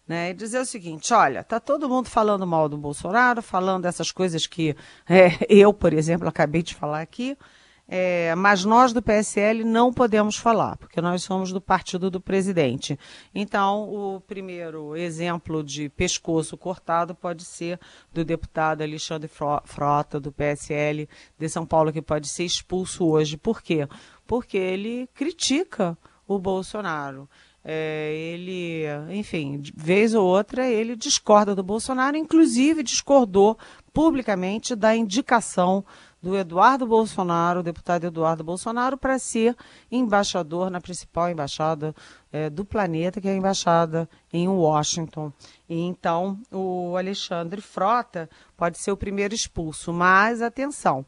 Né, 0.06 0.30
e 0.30 0.34
dizer 0.34 0.58
o 0.58 0.66
seguinte: 0.66 1.14
olha, 1.14 1.42
tá 1.42 1.58
todo 1.58 1.88
mundo 1.88 2.10
falando 2.10 2.46
mal 2.46 2.68
do 2.68 2.76
Bolsonaro, 2.76 3.40
falando 3.40 3.86
essas 3.86 4.12
coisas 4.12 4.46
que 4.46 4.76
é, 5.08 5.30
eu, 5.48 5.72
por 5.72 5.94
exemplo, 5.94 6.28
acabei 6.28 6.62
de 6.62 6.74
falar 6.74 7.00
aqui. 7.00 7.38
É, 7.86 8.34
mas 8.34 8.64
nós 8.64 8.94
do 8.94 9.02
PSL 9.02 9.62
não 9.62 9.92
podemos 9.92 10.36
falar, 10.36 10.76
porque 10.76 11.02
nós 11.02 11.22
somos 11.22 11.52
do 11.52 11.60
partido 11.60 12.10
do 12.10 12.18
presidente. 12.18 12.98
Então, 13.34 13.82
o 13.82 14.20
primeiro 14.20 14.96
exemplo 14.96 15.62
de 15.62 15.90
pescoço 15.90 16.56
cortado 16.56 17.14
pode 17.14 17.44
ser 17.44 17.78
do 18.12 18.24
deputado 18.24 18.82
Alexandre 18.82 19.30
Frota, 19.64 20.18
do 20.18 20.32
PSL 20.32 21.06
de 21.38 21.48
São 21.48 21.66
Paulo, 21.66 21.92
que 21.92 22.00
pode 22.00 22.26
ser 22.28 22.44
expulso 22.44 23.06
hoje. 23.06 23.36
Por 23.36 23.60
quê? 23.60 23.86
Porque 24.26 24.56
ele 24.56 25.06
critica 25.12 25.96
o 26.26 26.38
Bolsonaro. 26.38 27.28
É, 27.66 28.14
ele, 28.14 28.84
enfim, 29.10 29.62
vez 29.74 30.14
ou 30.14 30.26
outra, 30.26 30.68
ele 30.68 30.94
discorda 30.94 31.54
do 31.54 31.62
Bolsonaro, 31.62 32.14
inclusive 32.14 32.82
discordou 32.82 33.58
publicamente 33.90 34.74
da 34.74 34.94
indicação 34.94 35.82
do 36.24 36.34
Eduardo 36.34 36.86
Bolsonaro, 36.86 37.62
deputado 37.62 38.04
Eduardo 38.04 38.42
Bolsonaro, 38.42 38.96
para 38.96 39.18
ser 39.18 39.54
embaixador 39.92 40.70
na 40.70 40.80
principal 40.80 41.28
embaixada 41.28 41.94
é, 42.32 42.48
do 42.48 42.64
planeta, 42.64 43.20
que 43.20 43.28
é 43.28 43.32
a 43.32 43.36
embaixada 43.36 44.08
em 44.32 44.48
Washington. 44.48 45.30
E 45.68 45.78
então 45.78 46.40
o 46.50 46.96
Alexandre 46.96 47.60
Frota 47.60 48.30
pode 48.56 48.78
ser 48.78 48.90
o 48.90 48.96
primeiro 48.96 49.34
expulso, 49.34 49.92
mas 49.92 50.40
atenção, 50.40 51.04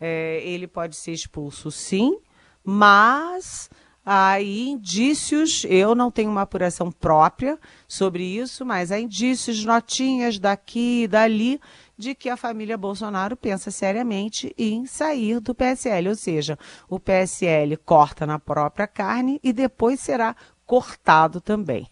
é, 0.00 0.40
ele 0.42 0.66
pode 0.66 0.96
ser 0.96 1.12
expulso 1.12 1.70
sim, 1.70 2.18
mas 2.64 3.68
há 4.02 4.40
indícios, 4.40 5.66
eu 5.68 5.94
não 5.94 6.10
tenho 6.10 6.30
uma 6.30 6.42
apuração 6.42 6.90
própria 6.90 7.58
sobre 7.86 8.24
isso, 8.24 8.64
mas 8.64 8.90
há 8.90 8.98
indícios, 8.98 9.62
notinhas 9.62 10.38
daqui 10.38 11.02
e 11.02 11.08
dali 11.08 11.60
de 11.96 12.14
que 12.14 12.28
a 12.28 12.36
família 12.36 12.76
Bolsonaro 12.76 13.36
pensa 13.36 13.70
seriamente 13.70 14.54
em 14.58 14.86
sair 14.86 15.40
do 15.40 15.54
PSL, 15.54 16.08
ou 16.08 16.14
seja, 16.14 16.58
o 16.88 16.98
PSL 16.98 17.76
corta 17.78 18.26
na 18.26 18.38
própria 18.38 18.86
carne 18.86 19.40
e 19.42 19.52
depois 19.52 20.00
será 20.00 20.34
cortado 20.66 21.40
também. 21.40 21.88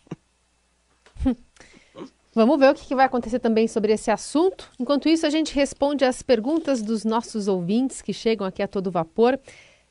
Vamos 2.34 2.58
ver 2.58 2.72
o 2.72 2.74
que 2.74 2.94
vai 2.94 3.04
acontecer 3.04 3.38
também 3.38 3.68
sobre 3.68 3.92
esse 3.92 4.10
assunto. 4.10 4.70
Enquanto 4.80 5.06
isso, 5.06 5.26
a 5.26 5.30
gente 5.30 5.54
responde 5.54 6.02
às 6.02 6.22
perguntas 6.22 6.80
dos 6.80 7.04
nossos 7.04 7.46
ouvintes 7.46 8.00
que 8.00 8.14
chegam 8.14 8.46
aqui 8.46 8.62
a 8.62 8.68
todo 8.68 8.90
vapor. 8.90 9.38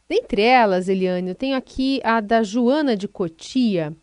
Dentre 0.10 0.42
elas, 0.42 0.90
Eliane, 0.90 1.30
eu 1.30 1.36
tenho 1.36 1.56
aqui 1.56 2.02
a 2.04 2.20
da 2.20 2.42
Joana 2.42 2.98
de 2.98 3.08
Cotia. 3.08 3.96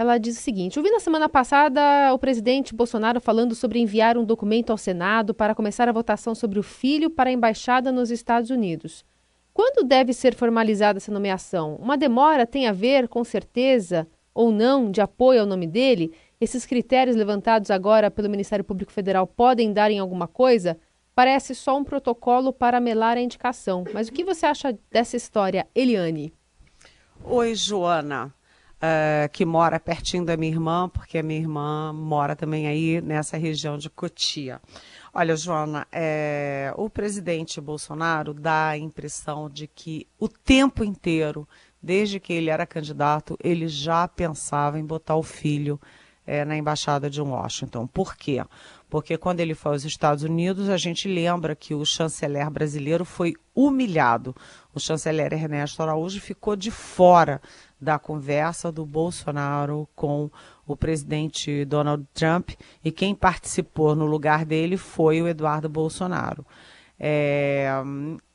Ela 0.00 0.16
diz 0.16 0.38
o 0.38 0.40
seguinte: 0.40 0.78
ouvi 0.78 0.90
na 0.90 0.98
semana 0.98 1.28
passada 1.28 2.14
o 2.14 2.18
presidente 2.18 2.74
Bolsonaro 2.74 3.20
falando 3.20 3.54
sobre 3.54 3.78
enviar 3.78 4.16
um 4.16 4.24
documento 4.24 4.70
ao 4.70 4.78
Senado 4.78 5.34
para 5.34 5.54
começar 5.54 5.90
a 5.90 5.92
votação 5.92 6.34
sobre 6.34 6.58
o 6.58 6.62
filho 6.62 7.10
para 7.10 7.28
a 7.28 7.32
embaixada 7.34 7.92
nos 7.92 8.10
Estados 8.10 8.48
Unidos. 8.48 9.04
Quando 9.52 9.86
deve 9.86 10.14
ser 10.14 10.34
formalizada 10.34 10.96
essa 10.96 11.12
nomeação? 11.12 11.76
Uma 11.76 11.98
demora 11.98 12.46
tem 12.46 12.66
a 12.66 12.72
ver, 12.72 13.08
com 13.08 13.22
certeza, 13.22 14.08
ou 14.32 14.50
não, 14.50 14.90
de 14.90 15.02
apoio 15.02 15.42
ao 15.42 15.46
nome 15.46 15.66
dele? 15.66 16.14
Esses 16.40 16.64
critérios 16.64 17.14
levantados 17.14 17.70
agora 17.70 18.10
pelo 18.10 18.30
Ministério 18.30 18.64
Público 18.64 18.92
Federal 18.92 19.26
podem 19.26 19.70
dar 19.70 19.90
em 19.90 19.98
alguma 19.98 20.26
coisa? 20.26 20.78
Parece 21.14 21.54
só 21.54 21.76
um 21.76 21.84
protocolo 21.84 22.54
para 22.54 22.80
melar 22.80 23.18
a 23.18 23.20
indicação. 23.20 23.84
Mas 23.92 24.08
o 24.08 24.12
que 24.12 24.24
você 24.24 24.46
acha 24.46 24.78
dessa 24.90 25.18
história, 25.18 25.68
Eliane? 25.74 26.32
Oi, 27.22 27.54
Joana. 27.54 28.39
Uh, 28.80 29.28
que 29.30 29.44
mora 29.44 29.78
pertinho 29.78 30.24
da 30.24 30.38
minha 30.38 30.50
irmã, 30.50 30.88
porque 30.88 31.18
a 31.18 31.22
minha 31.22 31.38
irmã 31.38 31.92
mora 31.92 32.34
também 32.34 32.66
aí 32.66 32.98
nessa 33.02 33.36
região 33.36 33.76
de 33.76 33.90
Cotia. 33.90 34.58
Olha, 35.12 35.36
Joana, 35.36 35.86
é, 35.92 36.72
o 36.76 36.88
presidente 36.88 37.60
Bolsonaro 37.60 38.32
dá 38.32 38.68
a 38.68 38.78
impressão 38.78 39.50
de 39.50 39.66
que 39.66 40.06
o 40.18 40.28
tempo 40.28 40.82
inteiro, 40.82 41.46
desde 41.82 42.18
que 42.18 42.32
ele 42.32 42.48
era 42.48 42.64
candidato, 42.64 43.36
ele 43.44 43.68
já 43.68 44.08
pensava 44.08 44.78
em 44.78 44.86
botar 44.86 45.16
o 45.16 45.22
filho 45.22 45.78
é, 46.30 46.44
na 46.44 46.56
embaixada 46.56 47.10
de 47.10 47.20
Washington. 47.20 47.88
Por 47.88 48.16
quê? 48.16 48.40
Porque 48.88 49.18
quando 49.18 49.40
ele 49.40 49.52
foi 49.52 49.72
aos 49.72 49.84
Estados 49.84 50.22
Unidos, 50.22 50.68
a 50.68 50.76
gente 50.76 51.08
lembra 51.08 51.56
que 51.56 51.74
o 51.74 51.84
chanceler 51.84 52.48
brasileiro 52.48 53.04
foi 53.04 53.34
humilhado. 53.52 54.34
O 54.72 54.78
chanceler 54.78 55.32
Ernesto 55.32 55.82
Araújo 55.82 56.20
ficou 56.20 56.54
de 56.54 56.70
fora 56.70 57.42
da 57.80 57.98
conversa 57.98 58.70
do 58.70 58.86
Bolsonaro 58.86 59.88
com 59.96 60.30
o 60.64 60.76
presidente 60.76 61.64
Donald 61.64 62.06
Trump 62.14 62.50
e 62.84 62.92
quem 62.92 63.12
participou 63.12 63.96
no 63.96 64.06
lugar 64.06 64.44
dele 64.44 64.76
foi 64.76 65.20
o 65.20 65.26
Eduardo 65.26 65.68
Bolsonaro. 65.68 66.46
É, 67.02 67.66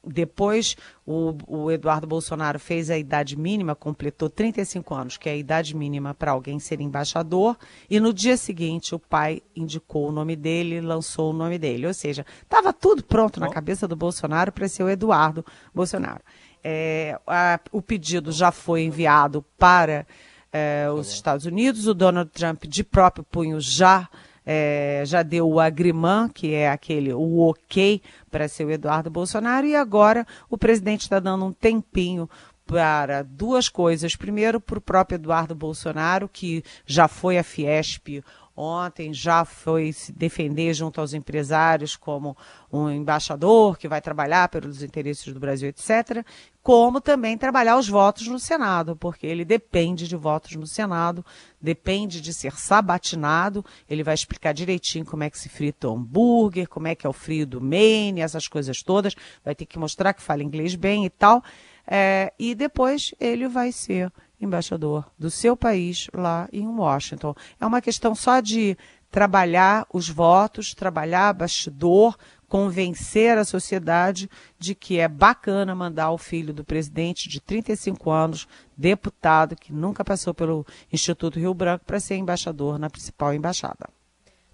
depois, 0.03 0.75
o, 1.05 1.35
o, 1.47 1.71
Eduardo 1.71 2.07
Bolsonaro 2.07 2.59
fez 2.59 2.89
a 2.89 2.97
idade 2.97 3.37
mínima, 3.37 3.75
completou 3.75 4.27
35 4.27 4.95
anos, 4.95 5.17
que 5.17 5.29
é 5.29 5.33
a 5.33 5.35
idade 5.35 5.75
mínima 5.75 6.15
para 6.15 6.31
alguém 6.31 6.57
ser 6.57 6.81
embaixador, 6.81 7.55
e 7.87 7.99
no 7.99 8.11
dia 8.11 8.35
seguinte 8.35 8.95
o 8.95 8.99
pai 8.99 9.43
indicou 9.55 10.09
o 10.09 10.11
nome 10.11 10.35
dele, 10.35 10.81
lançou 10.81 11.29
o 11.29 11.33
nome 11.33 11.59
dele. 11.59 11.85
Ou 11.85 11.93
seja, 11.93 12.25
estava 12.41 12.73
tudo 12.73 13.03
pronto 13.03 13.39
na 13.39 13.49
cabeça 13.49 13.87
do 13.87 13.95
Bolsonaro 13.95 14.51
para 14.51 14.67
ser 14.67 14.83
o 14.83 14.89
Eduardo 14.89 15.45
Bolsonaro. 15.73 16.21
É, 16.63 17.19
a, 17.27 17.59
o 17.71 17.81
pedido 17.81 18.31
já 18.31 18.51
foi 18.51 18.81
enviado 18.81 19.45
para 19.59 20.07
é, 20.51 20.89
os 20.89 21.11
Estados 21.11 21.45
Unidos, 21.45 21.85
o 21.85 21.93
Donald 21.93 22.31
Trump 22.31 22.63
de 22.65 22.83
próprio 22.83 23.23
punho 23.23 23.61
já 23.61 24.09
é, 24.45 25.03
já 25.05 25.23
deu 25.23 25.49
o 25.49 25.59
agrimã, 25.59 26.29
que 26.29 26.53
é 26.53 26.69
aquele, 26.69 27.13
o 27.13 27.39
ok 27.39 28.01
para 28.29 28.47
ser 28.47 28.65
o 28.65 28.71
Eduardo 28.71 29.09
Bolsonaro, 29.09 29.65
e 29.65 29.75
agora 29.75 30.25
o 30.49 30.57
presidente 30.57 31.01
está 31.01 31.19
dando 31.19 31.45
um 31.45 31.53
tempinho 31.53 32.29
para 32.65 33.23
duas 33.23 33.69
coisas. 33.69 34.15
Primeiro, 34.15 34.59
para 34.59 34.77
o 34.77 34.81
próprio 34.81 35.15
Eduardo 35.15 35.55
Bolsonaro, 35.55 36.29
que 36.31 36.63
já 36.85 37.07
foi 37.07 37.37
a 37.37 37.43
Fiesp 37.43 38.23
ontem, 38.55 39.13
já 39.13 39.43
foi 39.43 39.91
se 39.91 40.13
defender 40.13 40.73
junto 40.73 41.01
aos 41.01 41.13
empresários 41.13 41.95
como 41.95 42.37
um 42.71 42.89
embaixador 42.89 43.77
que 43.77 43.87
vai 43.87 44.01
trabalhar 44.01 44.47
pelos 44.47 44.81
interesses 44.81 45.33
do 45.33 45.39
Brasil, 45.39 45.69
etc., 45.69 46.25
como 46.65 46.99
também 46.99 47.37
trabalhar 47.37 47.77
os 47.77 47.87
votos 47.87 48.25
no 48.25 48.39
Senado, 48.39 48.95
porque 48.95 49.27
ele 49.27 49.45
depende 49.45 50.07
de 50.07 50.15
votos 50.15 50.55
no 50.55 50.65
Senado, 50.65 51.23
depende 51.61 52.19
de 52.19 52.33
ser 52.33 52.53
sabatinado. 52.53 53.63
Ele 53.87 54.01
vai 54.01 54.15
explicar 54.15 54.51
direitinho 54.51 55.05
como 55.05 55.23
é 55.23 55.29
que 55.29 55.37
se 55.37 55.47
frita 55.47 55.87
o 55.87 55.93
hambúrguer, 55.93 56.67
como 56.67 56.87
é 56.87 56.95
que 56.95 57.05
é 57.05 57.09
o 57.09 57.13
frio 57.13 57.45
do 57.45 57.61
Maine, 57.61 58.21
essas 58.21 58.47
coisas 58.47 58.81
todas. 58.81 59.15
Vai 59.43 59.53
ter 59.53 59.67
que 59.67 59.77
mostrar 59.77 60.11
que 60.11 60.23
fala 60.23 60.41
inglês 60.41 60.73
bem 60.73 61.05
e 61.05 61.09
tal. 61.11 61.43
É, 61.85 62.33
e 62.39 62.55
depois 62.55 63.13
ele 63.19 63.47
vai 63.47 63.71
ser 63.71 64.11
embaixador 64.41 65.05
do 65.19 65.29
seu 65.29 65.55
país 65.55 66.07
lá 66.15 66.49
em 66.51 66.65
Washington. 66.65 67.35
É 67.61 67.65
uma 67.67 67.79
questão 67.79 68.15
só 68.15 68.39
de 68.39 68.75
trabalhar 69.11 69.85
os 69.93 70.09
votos, 70.09 70.73
trabalhar 70.73 71.31
bastidor, 71.31 72.17
convencer 72.47 73.37
a 73.37 73.45
sociedade 73.45 74.29
de 74.57 74.75
que 74.75 74.99
é 74.99 75.07
bacana 75.07 75.75
mandar 75.75 76.11
o 76.11 76.17
filho 76.17 76.53
do 76.53 76.63
presidente 76.63 77.27
de 77.27 77.39
35 77.39 78.11
anos, 78.11 78.47
deputado, 78.77 79.55
que 79.55 79.73
nunca 79.73 80.03
passou 80.03 80.33
pelo 80.33 80.65
Instituto 80.91 81.39
Rio 81.39 81.53
Branco, 81.53 81.85
para 81.85 81.99
ser 81.99 82.15
embaixador 82.15 82.77
na 82.77 82.89
principal 82.89 83.33
embaixada. 83.33 83.89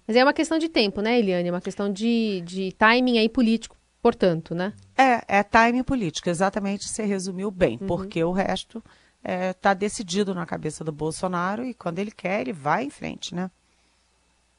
Mas 0.06 0.16
é 0.16 0.24
uma 0.24 0.32
questão 0.32 0.58
de 0.58 0.68
tempo, 0.68 1.00
né, 1.00 1.18
Eliane? 1.18 1.48
É 1.48 1.52
uma 1.52 1.60
questão 1.60 1.92
de, 1.92 2.42
de 2.44 2.72
timing 2.72 3.18
aí 3.18 3.28
político, 3.28 3.76
portanto, 4.00 4.54
né? 4.54 4.72
É, 4.96 5.38
é 5.38 5.42
timing 5.42 5.84
político, 5.84 6.28
exatamente, 6.28 6.88
você 6.88 7.04
resumiu 7.04 7.50
bem, 7.50 7.78
uhum. 7.80 7.86
porque 7.86 8.22
o 8.24 8.32
resto 8.32 8.82
está 9.22 9.32
é, 9.32 9.52
tá 9.52 9.74
decidido 9.74 10.34
na 10.34 10.44
cabeça 10.44 10.82
do 10.82 10.90
Bolsonaro 10.90 11.64
e 11.64 11.72
quando 11.72 11.98
ele 11.98 12.10
quer, 12.10 12.40
ele 12.40 12.52
vai 12.52 12.84
em 12.84 12.90
frente, 12.90 13.34
né? 13.34 13.50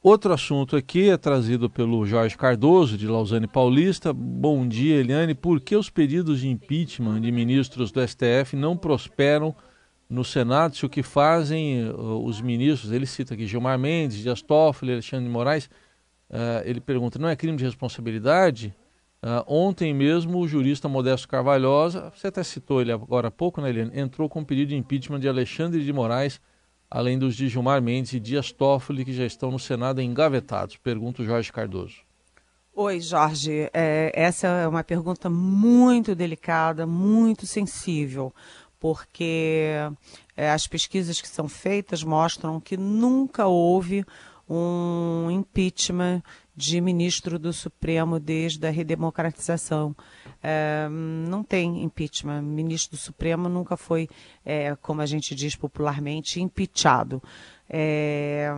Outro 0.04 0.34
assunto 0.34 0.76
aqui 0.76 1.10
é 1.10 1.16
trazido 1.16 1.70
pelo 1.70 2.06
Jorge 2.06 2.36
Cardoso, 2.36 2.98
de 2.98 3.08
Lausanne 3.08 3.48
Paulista. 3.48 4.12
Bom 4.12 4.68
dia, 4.68 4.98
Eliane. 4.98 5.34
Por 5.34 5.62
que 5.62 5.78
os 5.78 5.90
pedidos 5.90 6.42
de 6.42 6.50
impeachment 6.50 7.22
de 7.22 7.32
ministros 7.32 7.90
do 7.90 8.06
STF 8.06 8.54
não 8.58 8.76
prosperam 8.76 9.56
no 10.10 10.26
Senado? 10.26 10.76
Se 10.76 10.86
o 10.86 10.90
que 10.90 11.02
fazem 11.02 11.90
uh, 11.90 12.22
os 12.22 12.42
ministros, 12.42 12.92
ele 12.92 13.06
cita 13.06 13.34
aqui 13.34 13.48
Gilmar 13.48 13.80
Mendes, 13.80 14.18
Dias 14.18 14.42
Toffoli, 14.42 14.92
Alexandre 14.92 15.24
de 15.24 15.32
Moraes, 15.32 15.70
uh, 16.30 16.62
ele 16.66 16.82
pergunta, 16.82 17.18
não 17.18 17.30
é 17.30 17.36
crime 17.38 17.58
de 17.58 17.64
responsabilidade? 17.64 18.76
Uh, 19.24 19.42
ontem 19.48 19.94
mesmo 19.94 20.40
o 20.40 20.46
jurista 20.50 20.90
Modesto 20.90 21.30
Carvalhosa, 21.30 22.12
você 22.14 22.28
até 22.28 22.44
citou 22.44 22.82
ele 22.82 22.92
agora 22.92 23.30
há 23.30 23.32
pouco, 23.32 23.62
né, 23.62 23.70
Eliane? 23.70 23.98
Entrou 23.98 24.28
com 24.28 24.44
pedido 24.44 24.68
de 24.68 24.76
impeachment 24.76 25.22
de 25.22 25.30
Alexandre 25.30 25.82
de 25.82 25.94
Moraes, 25.94 26.42
além 26.94 27.18
dos 27.18 27.36
de 27.36 27.50
Gilmar 27.50 27.82
Mendes 27.82 28.14
e 28.14 28.20
Dias 28.20 28.52
Toffoli, 28.52 29.04
que 29.04 29.12
já 29.12 29.26
estão 29.26 29.50
no 29.50 29.58
Senado 29.58 30.00
engavetados. 30.00 30.78
Pergunta 30.78 31.24
o 31.24 31.26
Jorge 31.26 31.52
Cardoso. 31.52 31.96
Oi, 32.76 33.02
Jorge. 33.02 33.68
É, 33.74 34.12
essa 34.14 34.48
é 34.48 34.68
uma 34.68 34.84
pergunta 34.84 35.28
muito 35.28 36.14
delicada, 36.14 36.86
muito 36.86 37.48
sensível, 37.48 38.32
porque 38.80 39.72
é, 40.38 40.52
as 40.52 40.68
pesquisas 40.68 41.20
que 41.20 41.28
são 41.28 41.50
feitas 41.50 42.04
mostram 42.04 42.60
que 42.60 42.78
nunca 42.78 43.48
houve 43.48 44.06
um 44.48 45.32
impeachment 45.32 46.22
de 46.56 46.80
ministro 46.80 47.40
do 47.40 47.52
Supremo 47.52 48.20
desde 48.20 48.68
a 48.68 48.70
redemocratização. 48.70 49.96
É, 50.42 50.88
não 50.90 51.44
tem 51.44 51.84
impeachment. 51.84 52.42
Ministro 52.42 52.98
do 52.98 53.00
Supremo 53.00 53.50
nunca 53.50 53.76
foi, 53.76 54.08
é, 54.46 54.76
como 54.76 55.02
a 55.02 55.06
gente 55.06 55.34
diz 55.34 55.56
popularmente, 55.56 56.42
impeachado. 56.42 57.22
É, 57.70 58.50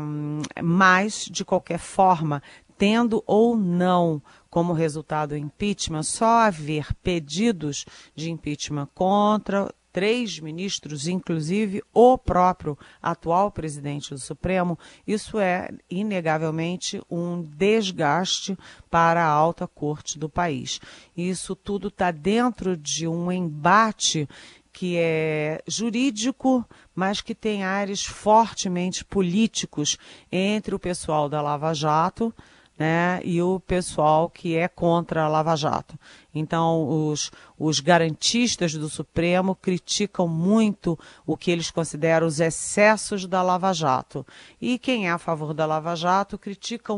mas, 0.62 1.26
de 1.32 1.46
qualquer 1.46 1.80
forma, 1.80 2.42
tendo 2.78 3.24
ou 3.26 3.56
não 3.56 4.22
como 4.50 4.74
resultado 4.74 5.32
o 5.32 5.38
impeachment, 5.38 6.04
só 6.04 6.42
haver 6.42 6.94
pedidos 6.96 7.86
de 8.16 8.30
impeachment 8.30 8.90
contra 8.94 9.74
três 9.96 10.42
ministros, 10.42 11.08
inclusive 11.08 11.82
o 11.94 12.18
próprio 12.18 12.78
atual 13.02 13.50
presidente 13.50 14.10
do 14.10 14.20
Supremo, 14.20 14.78
isso 15.08 15.40
é 15.40 15.70
inegavelmente 15.90 17.02
um 17.10 17.42
desgaste 17.42 18.58
para 18.92 19.24
a 19.24 19.30
alta 19.30 19.66
corte 19.66 20.20
do 20.20 20.28
país. 20.28 20.82
Isso 21.16 21.56
tudo 21.56 21.88
está 21.88 22.12
dentro 22.12 22.76
de 22.76 23.08
um 23.08 23.32
embate 23.32 24.28
que 24.74 24.98
é 24.98 25.64
jurídico, 25.66 26.66
mas 26.94 27.22
que 27.22 27.34
tem 27.34 27.64
ares 27.64 28.04
fortemente 28.04 29.06
políticos 29.06 29.98
entre 30.30 30.76
o 30.76 30.80
pessoal 30.80 31.30
da 31.30 31.42
Lava 31.42 31.74
Jato 31.74 32.36
né, 32.78 33.22
e 33.24 33.42
o 33.42 33.60
pessoal 33.60 34.30
que 34.30 34.56
é 34.56 34.68
contra 34.68 35.24
a 35.24 35.28
Lava 35.28 35.56
Jato. 35.56 35.98
Então, 36.34 37.10
os, 37.10 37.32
os 37.58 37.80
garantistas 37.80 38.74
do 38.74 38.90
Supremo 38.90 39.56
criticam 39.56 40.28
muito 40.28 41.00
o 41.26 41.38
que 41.38 41.50
eles 41.50 41.72
consideram 41.72 42.28
os 42.28 42.40
excessos 42.40 43.26
da 43.26 43.42
Lava 43.42 43.74
Jato. 43.74 44.26
E 44.60 44.78
quem 44.78 45.08
é 45.08 45.12
a 45.12 45.18
favor 45.18 45.54
da 45.54 45.66
Lava 45.66 45.96
Jato 45.96 46.38
critica, 46.38 46.94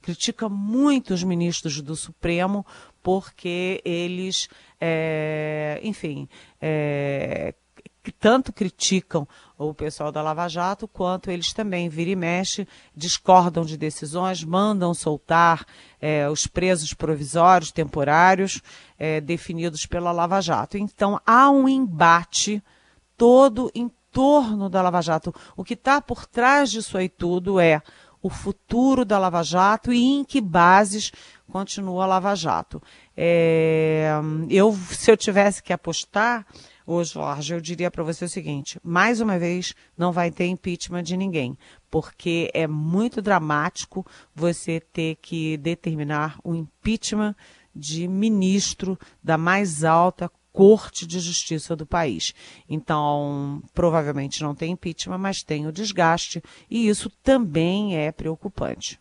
critica 0.00 0.48
muito 0.48 1.12
os 1.12 1.22
ministros 1.22 1.80
do 1.82 1.94
Supremo 1.94 2.64
porque 3.02 3.80
eles, 3.84 4.48
é, 4.80 5.80
enfim, 5.82 6.28
é, 6.60 7.54
tanto 8.12 8.52
criticam 8.52 9.26
o 9.56 9.74
pessoal 9.74 10.12
da 10.12 10.22
Lava 10.22 10.48
Jato, 10.48 10.86
quanto 10.86 11.30
eles 11.30 11.52
também, 11.52 11.88
vira 11.88 12.10
e 12.10 12.16
mexe, 12.16 12.66
discordam 12.94 13.64
de 13.64 13.76
decisões, 13.76 14.44
mandam 14.44 14.94
soltar 14.94 15.66
é, 16.00 16.28
os 16.28 16.46
presos 16.46 16.94
provisórios, 16.94 17.72
temporários, 17.72 18.62
é, 18.98 19.20
definidos 19.20 19.84
pela 19.84 20.12
Lava 20.12 20.40
Jato. 20.40 20.78
Então, 20.78 21.20
há 21.26 21.50
um 21.50 21.68
embate 21.68 22.62
todo 23.16 23.70
em 23.74 23.90
torno 24.12 24.68
da 24.68 24.80
Lava 24.80 25.02
Jato. 25.02 25.34
O 25.56 25.64
que 25.64 25.74
está 25.74 26.00
por 26.00 26.24
trás 26.26 26.70
disso 26.70 26.96
aí 26.96 27.08
tudo 27.08 27.58
é 27.58 27.82
o 28.22 28.30
futuro 28.30 29.04
da 29.04 29.18
Lava 29.18 29.42
Jato 29.42 29.92
e 29.92 30.02
em 30.02 30.24
que 30.24 30.40
bases 30.40 31.12
continua 31.50 32.04
a 32.04 32.06
Lava 32.06 32.34
Jato. 32.34 32.82
É, 33.16 34.12
eu, 34.50 34.72
se 34.90 35.10
eu 35.10 35.16
tivesse 35.16 35.62
que 35.62 35.72
apostar, 35.72 36.46
ô 36.88 37.04
Jorge, 37.04 37.52
eu 37.52 37.60
diria 37.60 37.90
para 37.90 38.02
você 38.02 38.24
o 38.24 38.28
seguinte: 38.28 38.80
mais 38.82 39.20
uma 39.20 39.38
vez, 39.38 39.74
não 39.96 40.10
vai 40.10 40.30
ter 40.30 40.46
impeachment 40.46 41.02
de 41.02 41.18
ninguém, 41.18 41.56
porque 41.90 42.50
é 42.54 42.66
muito 42.66 43.20
dramático 43.20 44.06
você 44.34 44.80
ter 44.80 45.16
que 45.16 45.58
determinar 45.58 46.38
o 46.42 46.54
impeachment 46.54 47.36
de 47.76 48.08
ministro 48.08 48.98
da 49.22 49.36
mais 49.36 49.84
alta 49.84 50.30
Corte 50.50 51.06
de 51.06 51.20
Justiça 51.20 51.76
do 51.76 51.86
país. 51.86 52.32
Então, 52.68 53.62
provavelmente 53.74 54.42
não 54.42 54.54
tem 54.54 54.72
impeachment, 54.72 55.18
mas 55.18 55.42
tem 55.42 55.66
o 55.66 55.72
desgaste, 55.72 56.42
e 56.70 56.88
isso 56.88 57.10
também 57.22 57.96
é 57.96 58.10
preocupante. 58.10 58.98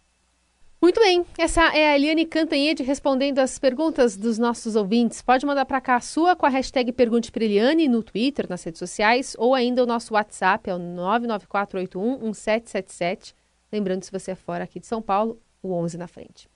Muito 0.87 1.01
bem, 1.01 1.25
essa 1.37 1.75
é 1.75 1.91
a 1.91 1.97
Eliane 1.97 2.25
Cantanhede 2.25 2.81
respondendo 2.81 3.39
as 3.39 3.59
perguntas 3.59 4.15
dos 4.15 4.39
nossos 4.39 4.77
ouvintes. 4.77 5.21
Pode 5.21 5.45
mandar 5.45 5.65
para 5.65 5.81
cá 5.81 5.97
a 5.97 5.99
sua 5.99 6.33
com 6.33 6.45
a 6.45 6.49
hashtag 6.49 6.93
Pergunte 6.93 7.29
para 7.29 7.43
Eliane 7.43 7.89
no 7.89 8.01
Twitter, 8.01 8.47
nas 8.49 8.63
redes 8.63 8.79
sociais, 8.79 9.35
ou 9.37 9.53
ainda 9.53 9.83
o 9.83 9.85
nosso 9.85 10.13
WhatsApp, 10.13 10.69
é 10.69 10.73
o 10.73 10.79
994811777. 10.79 13.33
Lembrando, 13.69 14.03
se 14.03 14.11
você 14.13 14.31
é 14.31 14.35
fora 14.35 14.63
aqui 14.63 14.79
de 14.79 14.87
São 14.87 15.01
Paulo, 15.01 15.41
o 15.61 15.73
11 15.73 15.97
na 15.97 16.07
frente. 16.07 16.47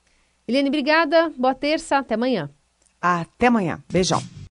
Eliane, 0.47 0.69
obrigada, 0.69 1.29
boa 1.37 1.53
terça, 1.53 1.97
até 1.97 2.13
amanhã. 2.13 2.49
Até 3.01 3.47
amanhã, 3.47 3.83
beijão. 3.91 4.23